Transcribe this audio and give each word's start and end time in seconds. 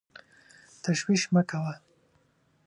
تشویش 0.83 1.23
مه 1.33 1.41
کوه! 1.49 1.73